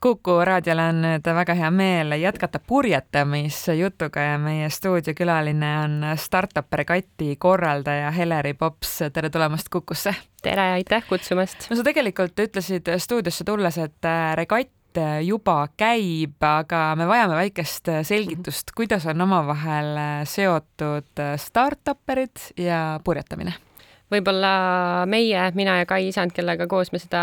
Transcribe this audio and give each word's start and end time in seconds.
Kuku 0.00 0.38
raadiol 0.48 0.80
on 0.80 1.02
nüüd 1.04 1.26
väga 1.36 1.52
hea 1.58 1.68
meel 1.76 2.14
jätkata 2.16 2.56
purjetamisjutuga 2.64 4.22
ja 4.30 4.38
meie 4.40 4.70
stuudiokülaline 4.72 5.72
on 5.82 6.06
startup 6.16 6.72
regati 6.72 7.34
korraldaja 7.36 8.08
Heleri 8.16 8.54
Pops, 8.56 8.94
tere 9.12 9.28
tulemast 9.30 9.68
Kukusse! 9.68 10.14
tere, 10.40 10.70
aitäh 10.78 11.04
kutsumast! 11.04 11.68
no 11.68 11.76
sa 11.76 11.84
tegelikult 11.84 12.40
ütlesid 12.40 12.88
stuudiosse 12.96 13.44
tulles, 13.44 13.76
et 13.76 14.10
regatt 14.40 15.04
juba 15.20 15.60
käib, 15.76 16.40
aga 16.48 16.94
me 16.96 17.04
vajame 17.04 17.36
väikest 17.42 17.92
selgitust, 18.08 18.72
kuidas 18.72 19.04
on 19.04 19.20
omavahel 19.28 19.98
seotud 20.24 21.28
startup'erid 21.44 22.54
ja 22.56 22.96
purjetamine 23.04 23.60
võib-olla 24.10 24.52
meie, 25.10 25.44
mina 25.54 25.78
ja 25.80 25.86
Kai 25.88 26.08
Isand, 26.08 26.34
kellega 26.34 26.66
koos 26.70 26.90
me 26.92 27.00
seda 27.02 27.22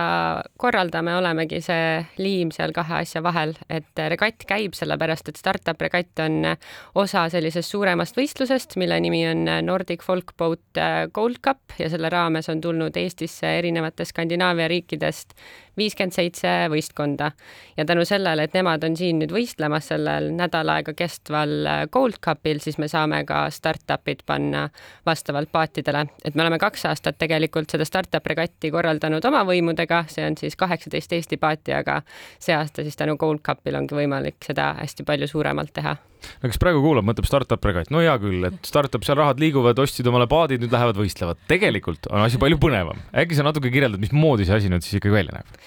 korraldame, 0.60 1.16
olemegi 1.20 1.60
see 1.64 2.00
liim 2.22 2.52
seal 2.56 2.74
kahe 2.76 3.02
asja 3.02 3.22
vahel, 3.26 3.54
et 3.70 4.04
regatt 4.14 4.46
käib 4.48 4.78
sellepärast, 4.78 5.32
et 5.32 5.40
startup 5.40 5.82
regatt 5.84 6.24
on 6.24 6.54
osa 6.96 7.28
sellisest 7.34 7.76
suuremast 7.76 8.18
võistlusest, 8.18 8.78
mille 8.80 9.00
nimi 9.04 9.26
on 9.30 9.46
Nordic 9.68 10.06
Folk 10.06 10.36
Boat 10.40 10.82
Gold 11.14 11.42
Cup 11.44 11.78
ja 11.80 11.92
selle 11.92 12.12
raames 12.14 12.50
on 12.54 12.64
tulnud 12.64 12.98
Eestisse 12.98 13.58
erinevate 13.60 14.08
Skandinaavia 14.08 14.70
riikidest 14.72 15.36
viiskümmend 15.78 16.16
seitse 16.16 16.54
võistkonda 16.72 17.32
ja 17.78 17.86
tänu 17.86 18.06
sellele, 18.08 18.48
et 18.48 18.56
nemad 18.58 18.84
on 18.88 18.96
siin 18.98 19.20
nüüd 19.22 19.34
võistlemas 19.36 19.92
sellel 19.92 20.32
nädal 20.38 20.70
aega 20.72 20.96
kestval 20.98 21.90
Gold 21.92 22.22
Cupil, 22.24 22.62
siis 22.64 22.78
me 22.78 22.88
saame 22.92 23.24
ka 23.28 23.48
startup'id 23.54 24.24
panna 24.26 24.68
vastavalt 25.06 25.52
paatidele, 25.52 26.08
et 26.24 26.36
me 26.36 26.46
oleme 26.46 26.60
kaks 26.62 26.78
kaks 26.78 26.86
aastat 26.92 27.18
tegelikult 27.18 27.72
seda 27.74 27.86
startup 27.88 28.28
regatti 28.30 28.70
korraldanud 28.74 29.24
oma 29.26 29.44
võimudega, 29.48 30.04
see 30.12 30.26
on 30.28 30.38
siis 30.38 30.58
kaheksateist 30.60 31.16
Eesti 31.18 31.40
paati, 31.42 31.74
aga 31.74 32.02
see 32.40 32.56
aasta 32.56 32.86
siis 32.86 33.00
tänu 33.00 33.18
Gold 33.18 33.42
Cupil 33.46 33.80
ongi 33.80 33.98
võimalik 33.98 34.38
seda 34.46 34.74
hästi 34.78 35.06
palju 35.08 35.30
suuremalt 35.32 35.74
teha 35.74 35.96
no 35.98 36.50
kes 36.50 36.60
praegu 36.62 36.82
kuulab, 36.84 37.06
mõtleb 37.08 37.28
startup 37.30 37.66
regatt, 37.66 37.92
no 37.94 38.02
hea 38.04 38.14
küll, 38.22 38.46
et 38.50 38.68
startup, 38.68 39.06
seal 39.06 39.18
rahad 39.20 39.42
liiguvad, 39.42 39.80
ostsid 39.80 40.08
omale 40.10 40.28
paadid, 40.30 40.62
nüüd 40.64 40.74
lähevad 40.74 40.98
võistlevad. 41.00 41.42
tegelikult 41.50 42.10
on 42.12 42.26
asi 42.26 42.42
palju 42.42 42.60
põnevam. 42.62 43.02
äkki 43.14 43.38
sa 43.38 43.46
natuke 43.48 43.72
kirjeldad, 43.74 44.02
mismoodi 44.04 44.48
see 44.48 44.58
asi 44.58 44.72
nüüd 44.74 44.86
siis 44.86 45.00
ikkagi 45.00 45.14
välja 45.14 45.38
näeb? 45.40 45.67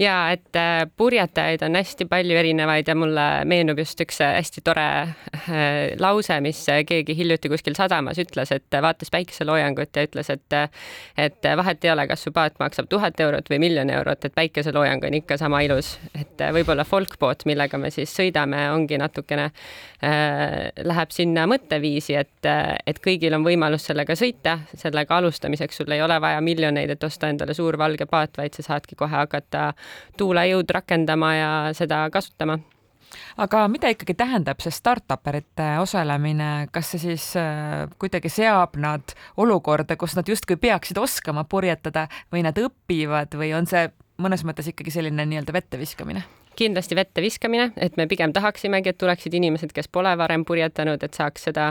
ja 0.00 0.14
et 0.32 0.56
äh, 0.56 0.86
purjetajaid 0.96 1.62
on 1.66 1.76
hästi 1.76 2.06
palju 2.08 2.36
erinevaid 2.40 2.88
ja 2.88 2.94
mulle 2.96 3.26
meenub 3.48 3.78
just 3.82 4.00
üks 4.00 4.20
äh, 4.24 4.32
hästi 4.38 4.62
tore 4.64 4.86
äh, 5.02 5.92
lause, 6.00 6.38
mis 6.40 6.62
keegi 6.88 7.16
hiljuti 7.16 7.50
kuskil 7.52 7.76
sadamas 7.76 8.18
ütles, 8.22 8.52
et 8.54 8.78
vaatas 8.82 9.12
päikeseloojangut 9.12 9.96
ja 9.96 10.06
ütles, 10.08 10.30
et 10.32 10.58
et 11.20 11.46
vahet 11.56 11.84
ei 11.84 11.92
ole, 11.92 12.06
kas 12.08 12.24
su 12.24 12.32
paat 12.34 12.56
maksab 12.60 12.88
tuhat 12.90 13.20
eurot 13.20 13.50
või 13.50 13.60
miljon 13.66 13.90
eurot, 13.92 14.24
et 14.24 14.34
päikeseloojang 14.34 15.04
on 15.06 15.16
ikka 15.20 15.36
sama 15.40 15.60
ilus. 15.66 15.98
et 16.14 16.40
võib-olla 16.56 16.84
folkboat, 16.84 17.44
millega 17.46 17.78
me 17.78 17.90
siis 17.92 18.12
sõidame, 18.16 18.62
ongi 18.72 18.98
natukene 18.98 19.50
äh,, 19.50 20.70
läheb 20.84 21.12
sinna 21.14 21.46
mõtteviisi, 21.50 22.16
et, 22.16 22.48
et 22.86 23.02
kõigil 23.04 23.36
on 23.36 23.44
võimalus 23.44 23.84
sellega 23.90 24.16
sõita, 24.16 24.58
sellega 24.74 25.20
alustamiseks 25.20 25.82
sul 25.82 25.92
ei 25.92 26.02
ole 26.02 26.16
vaja 26.20 26.40
miljoneid, 26.40 26.96
et 26.96 27.04
osta 27.04 27.28
endale 27.28 27.54
suur 27.54 27.78
valge 27.78 28.06
paat, 28.10 28.36
vaid 28.40 28.56
sa 28.56 28.64
saadki 28.70 28.96
kohe 28.98 29.12
hakata 29.12 29.70
tuulejõud 30.18 30.70
rakendama 30.76 31.34
ja 31.34 31.50
seda 31.76 32.04
kasutama 32.12 32.58
aga 33.40 33.64
mida 33.70 33.90
ikkagi 33.92 34.14
tähendab 34.18 34.60
see 34.62 34.72
startup 34.74 35.26
erite 35.30 35.66
osalemine, 35.82 36.68
kas 36.74 36.92
see 36.94 37.02
siis 37.08 37.30
äh, 37.40 37.86
kuidagi 38.00 38.32
seab 38.32 38.76
nad 38.80 39.14
olukorda, 39.40 39.96
kus 40.00 40.16
nad 40.18 40.28
justkui 40.28 40.58
peaksid 40.60 41.00
oskama 41.00 41.44
purjetada 41.44 42.06
või 42.32 42.44
nad 42.46 42.58
õpivad 42.58 43.34
või 43.38 43.54
on 43.56 43.68
see 43.70 43.88
mõnes 44.20 44.44
mõttes 44.46 44.68
ikkagi 44.70 44.92
selline 44.94 45.26
nii-öelda 45.26 45.56
vette 45.56 45.80
viskamine? 45.80 46.24
Kindlasti 46.56 46.96
vette 46.98 47.22
viskamine, 47.22 47.70
et 47.76 47.96
me 47.96 48.06
pigem 48.10 48.32
tahaksimegi, 48.36 48.92
et 48.92 48.98
tuleksid 49.00 49.34
inimesed, 49.36 49.72
kes 49.74 49.88
pole 49.92 50.12
varem 50.18 50.44
purjetanud, 50.48 51.02
et 51.02 51.16
saaks 51.16 51.48
seda 51.48 51.70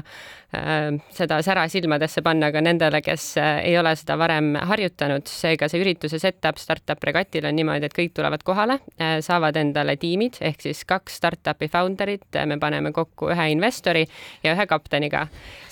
äh,, 0.56 0.98
seda 1.16 1.42
sära 1.46 1.68
silmadesse 1.72 2.24
panna 2.26 2.52
ka 2.56 2.64
nendele, 2.64 3.02
kes 3.06 3.26
äh, 3.42 3.62
ei 3.70 3.78
ole 3.80 3.94
seda 4.00 4.18
varem 4.20 4.56
harjutanud. 4.72 5.28
seega 5.30 5.70
see 5.70 5.84
ürituse 5.84 6.20
setup 6.20 6.60
startup 6.62 7.04
regatil 7.04 7.46
on 7.50 7.56
niimoodi, 7.60 7.90
et 7.90 7.98
kõik 7.98 8.16
tulevad 8.18 8.44
kohale 8.48 8.80
äh,, 8.98 9.20
saavad 9.26 9.60
endale 9.60 9.98
tiimid 10.00 10.40
ehk 10.42 10.62
siis 10.68 10.86
kaks 10.90 11.20
startup'i 11.22 11.70
founder'it, 11.72 12.42
me 12.46 12.60
paneme 12.60 12.94
kokku 12.96 13.32
ühe 13.34 13.50
investori 13.54 14.06
ja 14.44 14.56
ühe 14.56 14.68
kapteniga. 14.70 15.28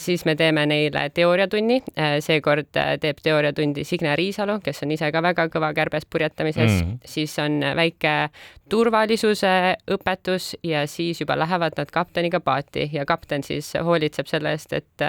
Siis 0.08 0.24
me 0.28 0.36
teeme 0.40 0.66
neile 0.70 1.08
teooriatunni 1.14 1.82
äh,, 1.94 2.18
seekord 2.24 2.80
äh, 2.80 2.96
teeb 3.02 3.20
teooriatundi 3.24 3.84
Signe 3.88 4.16
Riisalu, 4.16 4.60
kes 4.64 4.84
on 4.86 4.94
ise 4.96 5.12
ka 5.14 5.24
väga 5.24 5.48
kõva 5.54 5.74
kärbes 5.78 6.08
purjetamises 6.10 6.80
mm., 6.80 7.00
siis 7.06 7.36
on 7.44 7.60
väike 7.78 8.16
turvalisuse 8.68 9.52
õpetus 9.96 10.52
ja 10.66 10.84
siis 10.88 11.22
juba 11.22 11.38
lähevad 11.40 11.78
nad 11.78 11.92
kapteniga 11.94 12.40
paati 12.44 12.90
ja 12.94 13.06
kapten 13.08 13.44
siis 13.44 13.72
hoolitseb 13.84 14.28
selle 14.28 14.52
eest, 14.56 14.74
et 14.76 15.06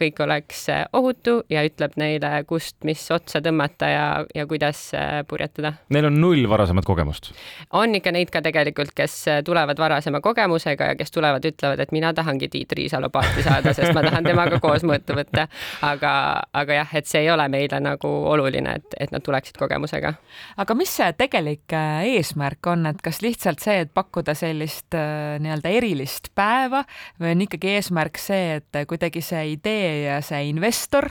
kõik 0.00 0.20
oleks 0.24 0.64
ohutu 0.96 1.36
ja 1.52 1.62
ütleb 1.66 1.98
neile, 2.00 2.30
kust, 2.48 2.78
mis 2.88 3.02
otsa 3.12 3.42
tõmmata 3.44 3.90
ja, 3.92 4.06
ja 4.34 4.46
kuidas 4.50 4.86
purjetada. 5.28 5.74
Neil 5.94 6.08
on 6.08 6.16
null 6.20 6.48
varasemat 6.48 6.88
kogemust? 6.88 7.32
on 7.76 7.94
ikka 7.94 8.12
neid 8.14 8.32
ka 8.32 8.40
tegelikult, 8.44 8.94
kes 8.96 9.18
tulevad 9.44 9.78
varasema 9.78 10.20
kogemusega 10.24 10.92
ja 10.92 10.96
kes 10.98 11.12
tulevad, 11.14 11.44
ütlevad, 11.44 11.84
et 11.84 11.92
mina 11.92 12.14
tahangi 12.16 12.48
Tiit 12.48 12.72
Riisalu 12.72 13.10
paati 13.12 13.44
saada, 13.44 13.74
sest 13.76 13.92
ma 13.94 14.02
tahan 14.06 14.24
temaga 14.34 14.60
koos 14.62 14.84
mõõtu 14.86 15.16
võtta. 15.18 15.46
aga, 15.86 16.12
aga 16.52 16.80
jah, 16.80 16.94
et 17.00 17.10
see 17.10 17.24
ei 17.24 17.30
ole 17.32 17.46
meile 17.52 17.80
nagu 17.82 18.10
oluline, 18.34 18.76
et, 18.80 18.98
et 19.06 19.14
nad 19.14 19.24
tuleksid 19.24 19.58
kogemusega. 19.60 20.14
aga 20.60 20.78
mis 20.78 20.92
see 20.98 21.10
tegelik 21.18 21.74
eesmärk 21.74 22.70
on, 22.72 22.86
et 22.90 23.02
kas 23.04 23.22
lihtsalt 23.24 23.62
see, 23.64 23.80
et 23.86 23.94
pakkuda 23.94 24.36
sellist 24.38 24.96
äh, 24.98 25.36
nii-öelda 25.42 25.74
erilist 25.78 26.30
päeva 26.36 26.84
või 27.20 27.34
on 27.34 27.46
ikkagi 27.46 27.74
eesmärk 27.78 28.20
see, 28.20 28.60
et 28.60 28.82
kuidagi 28.90 29.22
see 29.24 29.54
idee 29.54 30.04
ja 30.08 30.20
see 30.24 30.44
investor 30.50 31.08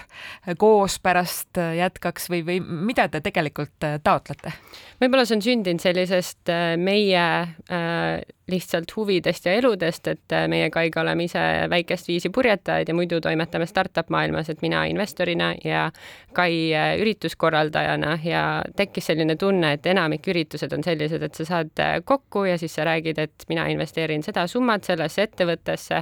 koos 0.60 1.00
pärast 1.04 1.60
jätkaks 1.78 2.30
või, 2.32 2.44
või 2.46 2.60
mida 2.64 3.08
te 3.12 3.22
tegelikult 3.24 3.88
äh, 3.88 4.00
taotlete? 4.04 4.54
võib-olla 5.02 5.26
see 5.28 5.38
on 5.38 5.46
sündinud 5.46 5.84
sellisest 5.84 6.52
äh, 6.52 6.74
meie 6.80 7.26
äh, 7.44 8.24
lihtsalt 8.48 8.96
huvidest 8.96 9.46
ja 9.46 9.54
eludest, 9.54 10.08
et 10.08 10.34
äh, 10.36 10.48
meie 10.52 10.70
Kaiga 10.72 11.02
oleme 11.02 11.24
ise 11.24 11.40
väikest 11.72 12.08
viisi 12.08 12.30
purjetajad 12.30 12.90
ja 12.90 12.96
muidu 12.96 13.22
toimetame 13.24 13.66
startup 13.66 14.10
maailmas, 14.12 14.50
et 14.50 14.62
mina 14.62 14.84
investorina 14.86 15.54
ja 15.64 15.92
Kai 16.34 16.74
äh, 16.74 16.96
ürituskorraldajana. 16.98 18.18
Ja 18.24 18.64
tekkis 18.76 19.06
selline 19.12 19.36
tunne, 19.40 19.74
et 19.78 19.86
enamik 19.86 20.28
üritused 20.28 20.74
on 20.74 20.84
sellised, 20.84 21.24
et 21.24 21.38
sa 21.38 21.46
saad 21.46 21.80
äh, 21.80 22.00
kokku 22.06 22.44
ja 22.50 22.58
siis 22.58 22.76
sa 22.76 22.88
räägid, 22.88 23.20
et 23.22 23.46
mina 23.50 23.68
investeerin 23.70 24.24
seda 24.26 24.48
summat 24.48 24.84
sellesse 24.84 25.28
ettevõttesse 25.28 26.02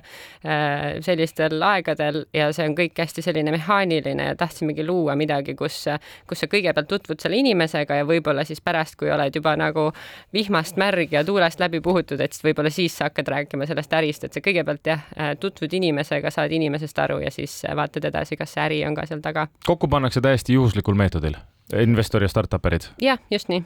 sellistel 1.02 1.62
aegadel 1.63 2.23
ja 2.34 2.47
see 2.56 2.66
on 2.69 2.73
kõik 2.78 2.97
hästi 2.97 3.22
selline 3.25 3.52
mehaaniline 3.53 4.29
ja 4.31 4.35
tahtsimegi 4.40 4.85
luua 4.88 5.16
midagi, 5.19 5.53
kus, 5.59 5.84
kus 6.29 6.41
sa 6.41 6.50
kõigepealt 6.52 6.90
tutvud 6.90 7.22
selle 7.22 7.38
inimesega 7.41 8.00
ja 8.02 8.08
võib-olla 8.08 8.46
siis 8.47 8.62
pärast, 8.63 8.97
kui 9.00 9.12
oled 9.12 9.35
juba 9.35 9.53
nagu 9.59 9.90
vihmast 10.34 10.79
märg 10.81 11.13
ja 11.13 11.23
tuulest 11.28 11.62
läbi 11.62 11.81
puhutud, 11.84 12.22
et 12.23 12.30
et 12.39 12.45
võib-olla 12.45 12.71
siis 12.73 12.95
sa 12.97 13.09
hakkad 13.09 13.27
rääkima 13.27 13.67
sellest 13.69 13.93
ärist, 13.93 14.23
et 14.27 14.33
sa 14.33 14.43
kõigepealt 14.43 14.87
jah, 14.87 15.03
tutvud 15.39 15.73
inimesega, 15.73 16.31
saad 16.33 16.51
inimesest 16.55 17.03
aru 17.03 17.19
ja 17.25 17.31
siis 17.33 17.61
vaatad 17.75 18.07
edasi, 18.11 18.37
kas 18.39 18.55
see 18.55 18.63
äri 18.63 18.79
on 18.87 18.95
ka 18.95 19.05
seal 19.09 19.21
taga. 19.21 19.47
kokku 19.65 19.87
pannakse 19.91 20.21
täiesti 20.21 20.57
juhuslikul 20.57 20.97
meetodil, 20.97 21.37
investor 21.83 22.23
ja 22.23 22.31
startup'erid? 22.31 22.91
jah, 23.01 23.21
just 23.31 23.51
nii 23.51 23.63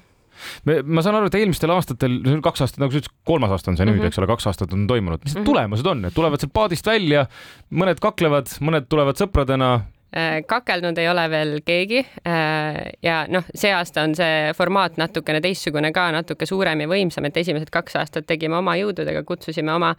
me, 0.67 0.79
ma 0.83 1.03
saan 1.05 1.19
aru, 1.19 1.29
et 1.29 1.37
eelmistel 1.39 1.71
aastatel, 1.75 2.19
kaks 2.43 2.65
aastat, 2.65 2.81
nagu 2.83 2.93
sa 2.93 3.01
ütlesid, 3.01 3.15
kolmas 3.27 3.53
aasta 3.55 3.71
on 3.71 3.79
see 3.79 3.87
nüüd 3.87 3.97
mm, 3.97 4.03
-hmm. 4.03 4.13
eks 4.13 4.21
ole, 4.21 4.29
kaks 4.31 4.47
aastat 4.51 4.73
on 4.75 4.87
toimunud. 4.89 5.21
mis 5.23 5.33
need 5.33 5.41
mm 5.41 5.43
-hmm. 5.43 5.51
tulemused 5.51 5.91
on, 5.91 6.07
tulevad 6.15 6.43
sealt 6.43 6.53
paadist 6.53 6.87
välja, 6.87 7.25
mõned 7.71 8.01
kaklevad, 8.03 8.51
mõned 8.59 8.89
tulevad 8.89 9.21
sõpradena, 9.21 9.69
kakelnud 10.47 10.97
ei 10.97 11.09
ole 11.11 11.25
veel 11.29 11.57
keegi. 11.65 12.05
Äh, 12.27 12.79
ja 13.03 13.25
noh, 13.31 13.43
see 13.55 13.73
aasta 13.75 14.05
on 14.07 14.15
see 14.15 14.53
formaat 14.55 14.99
natukene 15.01 15.41
teistsugune 15.43 15.91
ka, 15.95 16.07
natuke 16.15 16.47
suurem 16.47 16.85
ja 16.85 16.89
võimsam, 16.91 17.27
et 17.27 17.37
esimesed 17.43 17.71
kaks 17.73 17.99
aastat 17.99 18.27
tegime 18.29 18.55
oma 18.61 18.77
jõududega, 18.79 19.25
kutsusime 19.27 19.75
oma 19.75 19.93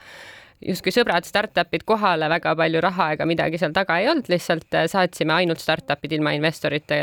justkui 0.65 0.95
sõbrad, 0.95 1.27
startup'id 1.29 1.85
kohale, 1.85 2.31
väga 2.33 2.55
palju 2.57 2.81
raha 2.81 3.11
ega 3.13 3.27
midagi 3.29 3.61
seal 3.61 3.77
taga 3.77 3.99
ei 4.01 4.09
olnud, 4.09 4.31
lihtsalt 4.33 4.73
äh, 4.79 4.89
saatsime 4.89 5.37
ainult 5.37 5.61
startup'id 5.61 6.17
ilma 6.17 6.33
investorite, 6.33 7.03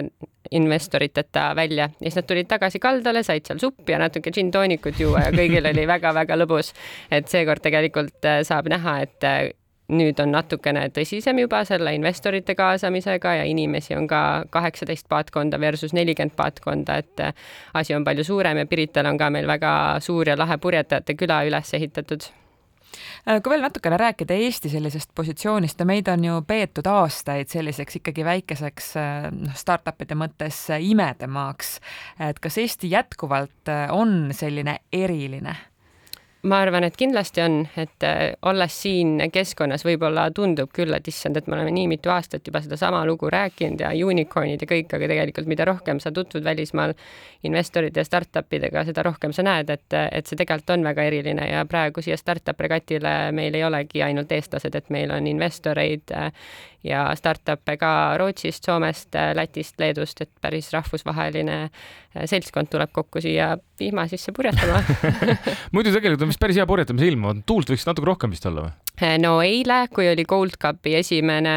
investoriteta 0.57 1.51
välja 1.55 1.91
ja 1.91 2.07
siis 2.07 2.17
nad 2.17 2.29
tulid 2.29 2.49
tagasi 2.49 2.81
kaldale, 2.81 3.21
said 3.23 3.45
seal 3.45 3.61
suppi 3.61 3.93
ja 3.93 4.01
natuke 4.01 4.33
džinntoonikut 4.33 4.97
juua 5.05 5.27
ja 5.27 5.35
kõigil 5.37 5.69
oli 5.69 5.85
väga-väga 5.93 6.39
lõbus. 6.41 6.73
et 7.11 7.29
seekord 7.29 7.61
tegelikult 7.61 8.33
saab 8.41 8.73
näha, 8.73 9.03
et 9.05 9.61
nüüd 9.97 10.19
on 10.23 10.33
natukene 10.33 10.87
tõsisem 10.93 11.39
juba 11.43 11.63
selle 11.67 11.93
investorite 11.95 12.55
kaasamisega 12.59 13.35
ja 13.39 13.47
inimesi 13.49 13.95
on 13.97 14.07
ka 14.07 14.43
kaheksateist 14.53 15.09
paatkonda 15.09 15.59
versus 15.59 15.93
nelikümmend 15.93 16.35
paatkonda, 16.35 16.97
et 17.03 17.25
asi 17.73 17.95
on 17.95 18.05
palju 18.05 18.23
suurem 18.27 18.63
ja 18.63 18.69
Pirital 18.69 19.09
on 19.09 19.17
ka 19.17 19.29
meil 19.33 19.47
väga 19.47 19.73
suur 20.03 20.29
ja 20.29 20.37
lahe 20.39 20.57
purjetajate 20.57 21.17
küla 21.19 21.43
üles 21.47 21.73
ehitatud. 21.73 22.29
Kui 23.25 23.49
veel 23.49 23.63
natukene 23.63 23.97
rääkida 23.97 24.35
Eesti 24.37 24.69
sellisest 24.69 25.09
positsioonist 25.15 25.79
ja 25.79 25.85
meid 25.89 26.07
on 26.11 26.25
ju 26.27 26.35
peetud 26.45 26.85
aastaid 26.91 27.49
selliseks 27.49 27.97
ikkagi 27.97 28.25
väikeseks 28.27 28.91
noh, 29.33 29.55
startup'ide 29.57 30.17
mõttes 30.19 30.59
imedemaaks, 30.77 31.79
et 32.29 32.41
kas 32.43 32.59
Eesti 32.61 32.91
jätkuvalt 32.93 33.73
on 33.95 34.29
selline 34.37 34.77
eriline 34.93 35.55
ma 36.43 36.59
arvan, 36.59 36.83
et 36.83 36.97
kindlasti 36.99 37.41
on, 37.43 37.61
et 37.79 38.03
äh, 38.03 38.33
olles 38.49 38.75
siin 38.83 39.15
keskkonnas, 39.31 39.85
võib-olla 39.87 40.25
tundub 40.35 40.71
küll, 40.75 40.91
et 40.95 41.07
issand, 41.07 41.37
et 41.39 41.47
me 41.47 41.55
oleme 41.55 41.71
nii 41.71 41.87
mitu 41.93 42.11
aastat 42.11 42.47
juba 42.47 42.59
sedasama 42.63 43.03
lugu 43.07 43.29
rääkinud 43.31 43.79
ja 43.79 43.93
unicorn'id 43.95 44.65
ja 44.65 44.67
kõik, 44.67 44.91
aga 44.91 45.07
tegelikult 45.13 45.47
mida 45.47 45.67
rohkem 45.69 46.01
sa 46.03 46.11
tutvud 46.11 46.43
välismaal 46.43 46.95
investorite 47.47 48.03
ja 48.03 48.07
startup 48.07 48.51
idega, 48.53 48.83
seda 48.87 49.05
rohkem 49.07 49.35
sa 49.35 49.45
näed, 49.47 49.71
et, 49.71 49.87
et 50.03 50.27
see 50.27 50.39
tegelikult 50.39 50.75
on 50.75 50.83
väga 50.89 51.07
eriline 51.07 51.47
ja 51.47 51.63
praegu 51.69 52.03
siia 52.03 52.19
startup 52.19 52.59
regatile 52.59 53.31
meil 53.31 53.55
ei 53.55 53.63
olegi 53.63 54.03
ainult 54.03 54.31
eestlased, 54.31 54.75
et 54.75 54.91
meil 54.91 55.15
on 55.15 55.27
investoreid 55.31 56.11
äh, 56.11 56.31
ja 56.83 57.05
startup'e 57.17 57.77
ka 57.79 57.91
Rootsist, 58.19 58.65
Soomest, 58.65 59.13
äh, 59.15 59.31
Lätist, 59.37 59.77
Leedust, 59.81 60.21
et 60.25 60.31
päris 60.41 60.71
rahvusvaheline 60.73 61.59
seltskond 62.29 62.69
tuleb 62.69 62.91
kokku 62.93 63.21
siia 63.23 63.55
vihma 63.79 64.05
sisse 64.11 64.33
purjetama 64.35 64.83
muidu 65.75 65.89
tegelikult 65.93 66.27
on 66.27 66.33
vist 66.33 66.41
päris 66.41 66.59
hea 66.59 66.67
purjetamise 66.69 67.09
ilm, 67.09 67.25
tuult 67.47 67.71
võiks 67.73 67.87
natuke 67.89 68.11
rohkem 68.11 68.35
vist 68.35 68.45
olla 68.49 68.67
või? 68.67 68.75
no 69.25 69.37
eile, 69.43 69.85
kui 69.93 70.07
oli 70.11 70.25
Gold 70.27 70.57
Cupi 70.61 70.97
esimene 70.99 71.55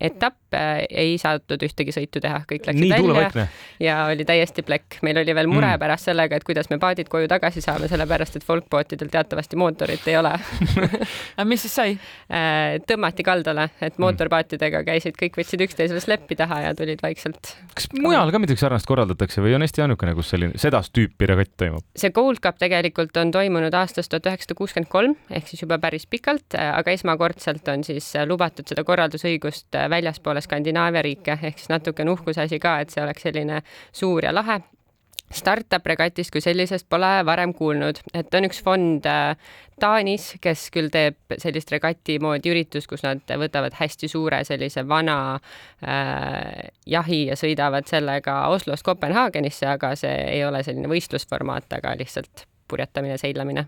etapp, 0.00 0.46
ei 0.56 1.16
saadud 1.20 1.60
ühtegi 1.66 1.92
sõitu 1.92 2.20
teha, 2.22 2.38
kõik 2.48 2.68
läksid 2.68 2.86
Nii 2.86 3.14
välja 3.16 3.46
ja 3.82 3.96
oli 4.12 4.24
täiesti 4.24 4.62
plekk. 4.66 5.00
meil 5.02 5.18
oli 5.20 5.34
veel 5.34 5.48
mure 5.50 5.68
mm. 5.72 5.80
pärast 5.82 6.08
sellega, 6.08 6.38
et 6.38 6.46
kuidas 6.46 6.70
me 6.70 6.78
paadid 6.82 7.10
koju 7.12 7.28
tagasi 7.28 7.60
saame, 7.64 7.88
sellepärast 7.90 8.38
et 8.38 8.46
folkbootidel 8.46 9.10
teatavasti 9.12 9.58
mootorit 9.58 10.06
ei 10.08 10.16
ole 10.16 10.32
aga 11.36 11.46
mis 11.48 11.66
siis 11.66 11.74
sai? 11.76 11.96
Äh, 12.30 12.78
tõmmati 12.86 13.26
kaldale, 13.26 13.68
et 13.80 13.96
mm. 13.96 14.04
mootorpaatidega 14.04 14.82
käisid, 14.86 15.18
kõik 15.18 15.36
võtsid 15.40 15.66
üksteisele 15.66 16.00
sleppi 16.02 16.38
taha 16.38 16.62
ja 16.68 16.74
tulid 16.78 17.02
vaikselt. 17.04 17.52
kas 17.74 17.90
mujal 17.98 18.32
ka 18.32 18.40
midagi 18.42 18.62
sarnast 18.62 18.88
korraldatakse 18.88 19.44
või 19.44 19.56
on 19.58 19.66
Eesti 19.66 19.84
ainukene, 19.84 20.14
kus 20.16 20.32
selline, 20.32 20.56
sedast 20.60 20.94
tüüpi 20.96 21.30
regatt 21.32 21.52
toimub? 21.60 21.84
see 21.98 22.14
Gold 22.16 22.40
Cup 22.44 22.60
tegelikult 22.62 23.16
on 23.20 23.34
toimunud 23.34 23.74
aastast 23.76 24.12
tuhat 24.12 24.30
üheksasada 24.30 24.58
kuuskümmend 24.58 24.92
kolm 24.92 25.16
ehk 25.30 25.50
siis 25.50 25.66
juba 25.66 25.80
päris 25.82 26.06
pikalt 26.10 26.56
aga 26.76 26.94
esmakordselt 26.94 27.68
on 27.72 27.84
siis 27.86 28.08
äh, 28.16 28.26
lubatud 28.28 28.68
seda 28.68 28.84
korraldusõigust 28.86 29.76
äh, 29.76 29.90
väljaspoole 29.92 30.42
Skandinaavia 30.44 31.04
riike, 31.06 31.38
ehk 31.42 31.60
siis 31.60 31.72
natukene 31.72 32.14
uhkuse 32.14 32.46
asi 32.46 32.60
ka, 32.62 32.78
et 32.80 32.94
see 32.94 33.04
oleks 33.04 33.28
selline 33.28 33.62
suur 33.92 34.28
ja 34.28 34.34
lahe 34.34 34.60
startup 35.34 35.86
regatist 35.86 36.30
kui 36.30 36.42
sellisest 36.42 36.86
pole 36.88 37.10
varem 37.26 37.52
kuulnud, 37.56 37.98
et 38.14 38.34
on 38.34 38.46
üks 38.46 38.60
fond 38.62 39.06
äh, 39.10 39.34
Taanis, 39.80 40.30
kes 40.40 40.68
küll 40.72 40.88
teeb 40.92 41.36
sellist 41.42 41.72
regati 41.74 42.16
moodi 42.22 42.52
üritust, 42.52 42.88
kus 42.88 43.04
nad 43.04 43.20
võtavad 43.42 43.76
hästi 43.76 44.08
suure 44.08 44.40
sellise 44.48 44.86
vana 44.88 45.18
äh, 45.36 46.70
jahi 46.86 47.26
ja 47.30 47.36
sõidavad 47.38 47.88
sellega 47.90 48.44
Oslost 48.54 48.86
Kopenhaagenisse, 48.86 49.68
aga 49.74 49.94
see 49.98 50.14
ei 50.38 50.44
ole 50.46 50.62
selline 50.64 50.88
võistlusformaat, 50.92 51.68
aga 51.76 51.96
lihtsalt 51.98 52.46
purjetamine, 52.68 53.18
seilamine. 53.18 53.66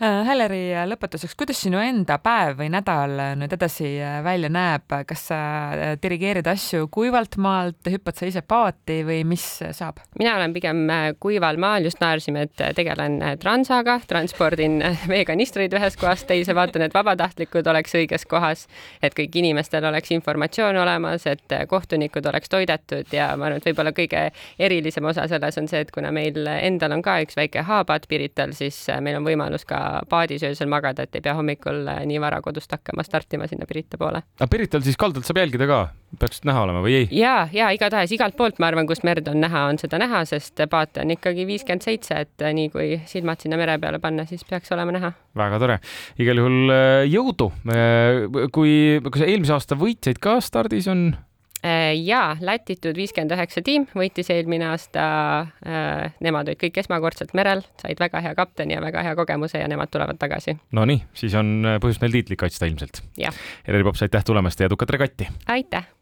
Hälleri, 0.00 0.60
äh, 0.74 0.84
lõpetuseks, 0.88 1.34
kuidas 1.38 1.58
sinu 1.64 1.80
enda 1.82 2.18
päev 2.22 2.60
või 2.60 2.68
nädal 2.72 3.14
nüüd 3.40 3.52
edasi 3.56 3.88
äh, 4.00 4.18
välja 4.24 4.50
näeb, 4.52 4.86
kas 5.08 5.26
sa 5.30 5.38
äh, 5.72 5.94
dirigeerid 6.02 6.46
asju 6.50 6.88
kuivalt 6.92 7.38
maalt, 7.42 7.80
hüppad 7.90 8.18
sa 8.18 8.28
ise 8.28 8.42
paati 8.46 9.00
või 9.06 9.22
mis 9.28 9.44
saab? 9.76 10.02
mina 10.18 10.36
olen 10.36 10.52
pigem 10.54 10.84
kuival 11.20 11.58
maal, 11.60 11.86
just 11.88 12.00
naersime, 12.00 12.46
et 12.46 12.62
tegelen 12.76 13.18
transaga, 13.40 13.98
transpordin 14.08 14.78
veekanistreid 15.12 15.74
ühest 15.76 15.98
kohast 16.00 16.28
teise, 16.28 16.54
vaatan, 16.56 16.86
et 16.86 16.94
vabatahtlikud 16.94 17.66
oleks 17.72 17.96
õiges 17.98 18.26
kohas, 18.28 18.66
et 19.02 19.16
kõik 19.16 19.34
inimestel 19.40 19.84
oleks 19.88 20.12
informatsioon 20.14 20.78
olemas, 20.82 21.26
et 21.30 21.56
kohtunikud 21.68 22.26
oleks 22.30 22.52
toidetud 22.52 23.12
ja 23.12 23.32
ma 23.36 23.50
arvan, 23.50 23.60
et 23.60 23.68
võib-olla 23.70 23.92
kõige 23.96 24.28
erilisem 24.58 25.08
osa 25.08 25.26
selles 25.30 25.58
on 25.58 25.68
see, 25.70 25.82
et 25.84 25.92
kuna 25.94 26.12
meil 26.14 26.46
endal 26.56 26.94
on 26.96 27.04
ka 27.04 27.18
üks 27.24 27.36
väike 27.38 27.66
haapaat 27.66 28.06
Pirit 28.08 28.35
Pirital, 28.36 28.52
siis 28.52 28.76
äh, 28.92 29.00
meil 29.00 29.16
on 29.16 29.24
võimalus 29.24 29.64
ka 29.64 30.02
paadis 30.10 30.42
öösel 30.44 30.68
magada, 30.68 31.06
et 31.06 31.14
ei 31.16 31.22
pea 31.24 31.32
hommikul 31.38 31.86
äh, 31.88 32.02
nii 32.04 32.18
vara 32.20 32.42
kodust 32.44 32.72
hakkama 32.72 33.02
startima 33.06 33.46
sinna 33.48 33.64
Pirita 33.66 33.96
poole. 33.96 34.20
aga 34.36 34.48
Pirital 34.52 34.82
siis 34.84 34.98
kaldalt 35.00 35.24
saab 35.24 35.40
jälgida 35.40 35.66
ka, 35.66 35.78
peaks 36.20 36.42
näha 36.44 36.66
olema 36.66 36.82
või 36.84 36.98
ei? 36.98 37.06
ja, 37.16 37.48
ja 37.52 37.70
igatahes 37.72 38.12
igalt 38.12 38.36
poolt, 38.36 38.60
ma 38.60 38.68
arvan, 38.68 38.86
kust 38.86 39.06
merd 39.08 39.28
on 39.32 39.40
näha, 39.40 39.64
on 39.70 39.80
seda 39.80 39.96
näha, 40.02 40.24
sest 40.28 40.60
paate 40.68 41.00
on 41.00 41.14
ikkagi 41.16 41.46
viiskümmend 41.48 41.86
seitse, 41.86 42.20
et 42.26 42.44
äh, 42.44 42.52
nii 42.56 42.68
kui 42.74 42.90
silmad 43.08 43.40
sinna 43.40 43.56
mere 43.56 43.78
peale 43.80 44.02
panna, 44.04 44.26
siis 44.28 44.44
peaks 44.44 44.72
olema 44.76 44.92
näha. 44.98 45.14
väga 45.36 45.62
tore, 45.62 45.78
igal 46.20 46.42
juhul 46.42 46.76
jõudu. 47.08 47.48
kui, 48.52 48.76
sa 49.16 49.24
eelmise 49.24 49.56
aasta 49.56 49.80
võitjaid 49.80 50.20
ka 50.20 50.42
stardis 50.44 50.92
on? 50.92 51.08
Äh, 51.66 51.96
ja 52.04 52.36
Lätitud 52.40 52.96
viiskümmend 52.98 53.34
üheksa 53.34 53.62
tiim 53.66 53.88
võitis 53.96 54.30
eelmine 54.30 54.68
aasta. 54.70 55.06
Äh, 55.66 56.14
nemad 56.22 56.52
olid 56.52 56.60
kõik 56.60 56.78
esmakordselt 56.82 57.34
merel, 57.38 57.64
said 57.82 57.98
väga 58.02 58.22
hea 58.22 58.36
kapteni 58.38 58.76
ja 58.76 58.84
väga 58.84 59.02
hea 59.06 59.16
kogemuse 59.18 59.62
ja 59.62 59.68
nemad 59.70 59.90
tulevad 59.90 60.20
tagasi. 60.20 60.58
Nonii, 60.76 61.02
siis 61.16 61.34
on 61.38 61.78
põhjust 61.82 62.04
meil 62.04 62.14
tiitlit 62.14 62.44
kaitsta 62.44 62.70
ilmselt. 62.70 63.02
Eleli 63.18 63.86
Pops, 63.88 64.06
aitäh 64.06 64.26
tulemast 64.26 64.62
ja 64.62 64.70
edukat 64.70 64.94
regatti! 64.94 65.30
aitäh! 65.50 65.95